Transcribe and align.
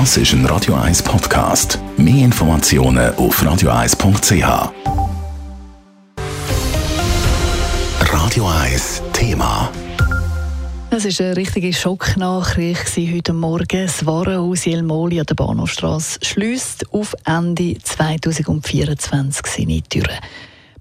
Das 0.00 0.16
ist 0.16 0.32
ein 0.32 0.44
Radio 0.46 0.74
1 0.74 1.04
Podcast. 1.04 1.78
Mehr 1.96 2.24
Informationen 2.24 3.14
auf 3.14 3.40
radio1.ch. 3.40 4.72
Radio 8.00 8.48
1 8.48 9.02
Thema. 9.12 9.70
Es 10.90 11.04
war 11.04 11.26
eine 11.26 11.36
richtige 11.36 11.72
Schocknachricht 11.72 12.88
heute 12.96 13.32
Morgen. 13.32 13.86
Das 13.86 14.04
Warenhaus 14.04 14.64
Jelmoli 14.64 15.20
an 15.20 15.26
der 15.26 15.36
Bahnhofstrasse 15.36 16.18
schließt 16.24 16.92
auf 16.92 17.14
Ende 17.24 17.78
2024 17.80 19.46
seine 19.46 19.80
Türen. 19.82 20.18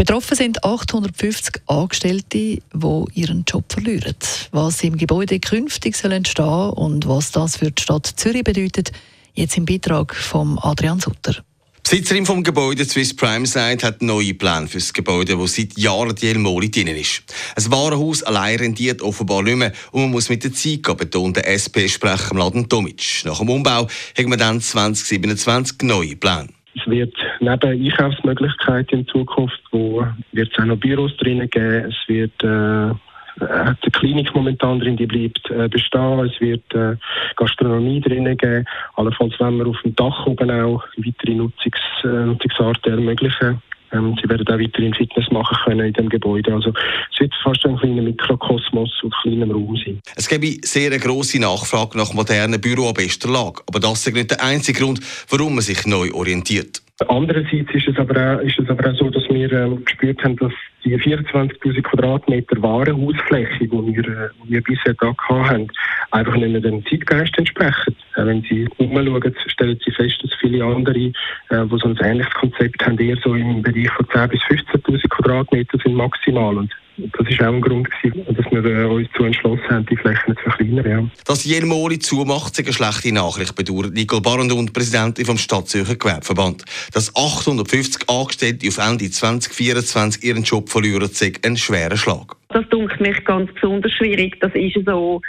Betroffen 0.00 0.34
sind 0.34 0.64
850 0.64 1.60
Angestellte, 1.66 2.62
die 2.72 3.04
ihren 3.12 3.44
Job 3.46 3.70
verlieren. 3.70 4.16
Was 4.50 4.82
im 4.82 4.96
Gebäude 4.96 5.38
künftig 5.38 5.94
soll 5.94 6.12
entstehen 6.12 6.70
und 6.70 7.06
was 7.06 7.32
das 7.32 7.58
für 7.58 7.70
die 7.70 7.82
Stadt 7.82 8.06
Zürich 8.16 8.42
bedeutet, 8.42 8.92
jetzt 9.34 9.58
im 9.58 9.66
Beitrag 9.66 10.16
von 10.16 10.58
Adrian 10.58 11.00
Sutter. 11.00 11.44
Die 11.86 11.90
Besitzerin 11.90 12.24
vom 12.24 12.42
Gebäude 12.42 12.86
Swiss 12.86 13.14
Prime 13.14 13.46
sagt, 13.46 13.84
hat 13.84 14.00
neue 14.00 14.32
Pläne 14.32 14.68
für 14.68 14.78
das 14.78 14.94
Gebäude, 14.94 15.36
das 15.36 15.56
seit 15.56 15.76
Jahren 15.76 16.14
die 16.14 16.28
Elmoli 16.28 16.70
drin 16.70 16.86
ist. 16.86 17.22
Ein 17.56 17.70
Warenhaus 17.70 18.22
allein 18.22 18.56
rentiert 18.56 19.02
offenbar 19.02 19.42
nicht 19.42 19.56
mehr 19.56 19.72
und 19.92 20.00
man 20.00 20.12
muss 20.12 20.30
mit 20.30 20.42
der 20.44 20.54
Zeit 20.54 20.82
gehen, 20.82 20.96
betont 20.96 21.36
der 21.36 21.46
SP-Sprecher 21.46 22.32
Mladen 22.32 22.70
Tomic. 22.70 23.20
Nach 23.26 23.38
dem 23.38 23.50
Umbau 23.50 23.86
haben 24.16 24.30
wir 24.30 24.38
dann 24.38 24.62
2027 24.62 25.82
neue 25.82 26.16
Pläne. 26.16 26.48
Es 26.74 26.86
wird 26.86 27.14
neben 27.40 27.84
Einkaufsmöglichkeiten 27.84 29.00
in 29.00 29.06
Zukunft, 29.06 29.60
wo 29.72 30.06
wird 30.32 30.52
es 30.52 30.58
auch 30.58 30.66
noch 30.66 30.76
Büros 30.76 31.16
drinnen 31.16 31.50
geben. 31.50 31.90
Es 31.90 32.08
wird 32.08 32.42
äh, 32.44 32.94
hat 33.40 33.78
eine 33.82 33.90
Klinik 33.92 34.34
momentan 34.34 34.80
drin, 34.80 34.96
die 34.96 35.06
bleibt 35.06 35.50
äh, 35.50 35.68
bestehen. 35.68 36.20
Es 36.20 36.40
wird 36.40 36.74
äh, 36.74 36.96
Gastronomie 37.36 38.00
drinnen 38.00 38.36
geben. 38.36 38.64
Allenfalls 38.96 39.34
wenn 39.38 39.58
wir 39.58 39.66
auf 39.66 39.80
dem 39.82 39.94
Dach 39.96 40.26
oben 40.26 40.50
auch 40.50 40.84
weitere 40.96 41.34
Nutzungs, 41.34 41.78
äh, 42.04 42.08
Nutzungsarten 42.08 42.92
ermöglichen. 42.92 43.62
Ähm, 43.92 44.16
sie 44.20 44.28
werden 44.28 44.46
auch 44.48 44.58
weiterhin 44.58 44.94
Fitness 44.94 45.30
machen 45.30 45.56
können 45.64 45.86
in 45.86 45.92
dem 45.92 46.08
Gebäude. 46.08 46.52
Also 46.52 46.72
es 47.12 47.20
wird 47.20 47.34
fast 47.42 47.64
ein 47.66 47.76
kleiner 47.76 48.02
Mikrokosmos 48.02 48.90
auf 49.04 49.12
kleinem 49.22 49.50
Raum 49.50 49.76
sein. 49.84 50.00
Es 50.16 50.28
gibt 50.28 50.64
sehr 50.64 50.90
eine 50.90 50.98
grosse 50.98 51.40
Nachfrage 51.40 51.98
nach 51.98 52.12
modernen 52.12 52.60
Büro 52.60 52.88
an 52.88 52.94
bester 52.94 53.28
Lage. 53.28 53.62
Aber 53.66 53.80
das 53.80 54.06
ist 54.06 54.14
nicht 54.14 54.30
der 54.30 54.42
einzige 54.42 54.80
Grund, 54.80 55.00
warum 55.28 55.54
man 55.54 55.62
sich 55.62 55.86
neu 55.86 56.12
orientiert. 56.12 56.82
Andererseits 57.08 57.72
ist 57.72 57.88
es 57.88 57.96
aber 57.96 58.36
auch, 58.36 58.40
ist 58.40 58.58
es 58.58 58.68
aber 58.68 58.90
auch 58.90 58.94
so, 58.94 59.08
dass 59.08 59.24
wir 59.30 59.50
ähm, 59.52 59.82
gespürt 59.84 60.22
haben, 60.22 60.36
dass 60.36 60.52
die 60.84 60.96
24.000 60.96 61.82
Quadratmeter 61.82 62.60
Warenhausfläche, 62.62 63.66
die 63.66 63.70
wir, 63.70 64.04
äh, 64.06 64.28
die 64.44 64.50
wir 64.50 64.62
bisher 64.62 64.94
da 64.94 65.14
haben, 65.28 65.68
einfach 66.10 66.36
nicht 66.36 66.50
mehr 66.50 66.60
dem 66.60 66.84
Zeitgeist 66.86 67.36
entsprechen. 67.38 67.96
Äh, 68.16 68.26
wenn 68.26 68.42
Sie 68.42 68.68
umschauen, 68.78 69.34
stellen 69.46 69.78
Sie 69.84 69.92
fest, 69.92 70.18
dass 70.22 70.32
viele 70.40 70.64
andere, 70.64 70.98
äh, 70.98 71.12
die 71.50 71.78
so 71.78 71.88
ein 71.88 71.98
ähnliches 72.02 72.34
Konzept 72.34 72.84
haben, 72.84 72.98
eher 72.98 73.16
so 73.22 73.34
im 73.34 73.62
Bereich 73.62 73.90
von 73.90 74.06
10.000 74.06 74.28
bis 74.28 74.40
15.000 74.42 75.08
Quadratmeter 75.08 75.78
sind 75.82 75.94
maximal. 75.94 76.56
Und 76.56 76.72
das 76.96 77.28
ist 77.28 77.40
auch 77.40 77.46
ein 77.46 77.60
Grund, 77.60 77.88
gewesen, 77.90 78.24
dass 78.34 78.50
wir 78.50 78.64
äh, 78.64 78.84
uns 78.84 79.08
zu 79.16 79.24
entschlossen 79.24 79.68
haben, 79.70 79.86
die 79.86 79.96
Flächen 79.96 80.36
zu 80.36 80.42
verkleinern. 80.42 80.90
Ja. 80.90 81.10
Dass 81.24 81.44
Jelmoli 81.44 81.98
zumacht, 81.98 82.58
ist 82.58 82.60
eine 82.60 82.72
schlechte 82.72 83.14
Nachricht, 83.14 83.54
bedauert 83.54 83.94
Nicole 83.94 84.20
Barond, 84.20 84.72
Präsidentin 84.72 85.24
vom 85.24 85.38
Stadtzürcher 85.38 85.96
Gewerbeverband. 85.96 86.64
Dass 86.92 87.14
850 87.14 88.08
Angestellte 88.08 88.68
auf 88.68 88.78
Ende 88.78 89.10
2024 89.10 90.24
ihren 90.24 90.42
Job 90.42 90.68
verlieren, 90.68 91.02
ist 91.02 91.46
ein 91.46 91.56
schwerer 91.56 91.96
Schlag. 91.96 92.36
Das 92.48 92.68
dunkelt 92.68 93.00
mich 93.00 93.24
ganz 93.24 93.50
besonders 93.54 93.92
schwierig. 93.92 94.38
Das 94.40 94.52
ist 94.54 94.76
so 94.84 95.22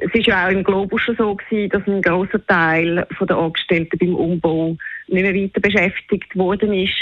es 0.00 0.14
war 0.14 0.20
ja 0.20 0.46
auch 0.46 0.52
im 0.52 0.62
Globus 0.62 1.02
schon 1.02 1.16
so 1.16 1.34
gewesen, 1.34 1.70
dass 1.70 1.86
ein 1.86 2.02
großer 2.02 2.44
Teil 2.46 3.06
der 3.20 3.36
Angestellten 3.36 3.98
beim 3.98 4.14
Umbau 4.14 4.76
nicht 5.08 5.22
mehr 5.22 5.34
weiter 5.34 5.60
beschäftigt 5.60 6.36
worden 6.36 6.72
ist. 6.72 6.94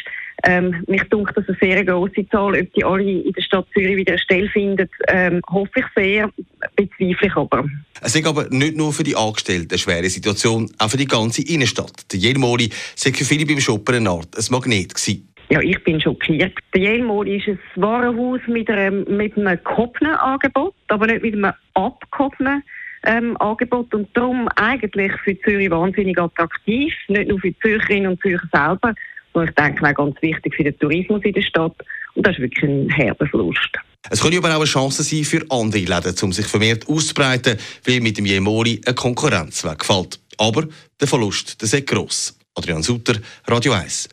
Ähm, 0.44 0.84
mich 0.86 1.02
dunkt 1.04 1.36
das 1.36 1.48
eine 1.48 1.56
sehr 1.60 1.84
große 1.84 2.28
Zahl. 2.30 2.60
Ob 2.60 2.72
die 2.74 2.84
alle 2.84 3.02
in 3.02 3.32
der 3.32 3.42
Stadt 3.42 3.66
Zürich 3.72 3.96
wieder 3.96 4.12
eine 4.12 4.18
Stelle 4.18 4.48
finden, 4.48 4.88
ähm, 5.08 5.40
hoffe 5.48 5.70
ich 5.76 5.84
sehr, 5.94 6.30
bezweifle 6.74 7.26
ich 7.26 7.36
aber. 7.36 7.64
Es 8.00 8.14
ist 8.14 8.26
aber 8.26 8.46
nicht 8.50 8.76
nur 8.76 8.92
für 8.92 9.02
die 9.02 9.16
Angestellten 9.16 9.70
eine 9.70 9.78
schwere 9.78 10.08
Situation, 10.08 10.70
auch 10.78 10.90
für 10.90 10.98
die 10.98 11.06
ganze 11.06 11.42
Innenstadt. 11.42 12.12
Der 12.12 12.18
Jelmoli 12.18 12.70
sei 12.94 13.12
für 13.12 13.24
viele 13.24 13.46
beim 13.46 13.60
Shoppen 13.60 13.96
eine 13.96 14.10
Art 14.10 14.36
ein 14.36 14.44
Magnet 14.50 14.94
gewesen. 14.94 15.28
Ja, 15.48 15.60
ich 15.60 15.82
bin 15.84 16.00
schockiert. 16.00 16.58
Der 16.74 16.80
Jelmoli 16.80 17.36
ist 17.36 17.48
ein 17.48 17.58
Warenhaus 17.76 18.40
mit 18.46 18.68
einem, 18.68 19.04
mit 19.16 19.36
einem 19.36 19.58
gehobenen 19.64 20.16
Angebot, 20.16 20.74
aber 20.88 21.06
nicht 21.06 21.22
mit 21.22 21.34
einem 21.34 21.52
abgehobenen 21.74 22.62
ähm, 23.04 23.36
Angebot 23.38 23.94
und 23.94 24.08
darum 24.14 24.48
eigentlich 24.56 25.12
für 25.24 25.38
Zürich 25.40 25.70
wahnsinnig 25.70 26.18
attraktiv, 26.18 26.92
nicht 27.08 27.28
nur 27.28 27.38
für 27.40 27.50
die 27.50 27.58
Zürcherinnen 27.60 28.12
und 28.12 28.20
Zürcher 28.20 28.48
selber, 28.52 28.94
sondern 29.32 29.48
ich 29.50 29.54
denke 29.54 29.88
auch 29.88 29.94
ganz 29.94 30.22
wichtig 30.22 30.54
für 30.54 30.64
den 30.64 30.78
Tourismus 30.78 31.22
in 31.24 31.32
der 31.32 31.42
Stadt 31.42 31.74
und 32.14 32.26
das 32.26 32.34
ist 32.34 32.42
wirklich 32.42 32.64
ein 32.64 32.88
herber 32.90 33.26
Verlust. 33.26 33.78
Es 34.08 34.22
könnte 34.22 34.38
aber 34.38 34.50
auch 34.50 34.56
eine 34.56 34.64
Chance 34.64 35.02
sein 35.02 35.24
für 35.24 35.44
andere 35.50 35.80
Läden, 35.80 36.14
um 36.22 36.32
sich 36.32 36.46
vermehrt 36.46 36.88
auszubreiten, 36.88 37.58
weil 37.84 38.00
mit 38.00 38.18
dem 38.18 38.26
Jemoli 38.26 38.80
eine 38.84 38.94
Konkurrenz 38.94 39.64
wegfällt. 39.64 40.20
Aber 40.38 40.66
der 41.00 41.08
Verlust 41.08 41.60
der 41.60 41.78
ist 41.78 41.86
gross. 41.86 42.38
Adrian 42.54 42.82
Sutter, 42.82 43.14
Radio 43.46 43.72
1. 43.72 44.08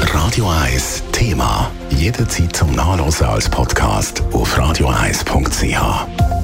Radio 0.00 0.48
1 0.48 1.04
Thema. 1.12 1.70
Jederzeit 1.90 2.56
zum 2.56 2.72
Nachlesen 2.74 3.26
als 3.26 3.48
Podcast 3.48 4.22
auf 4.32 4.58
radio1.ch. 4.58 6.43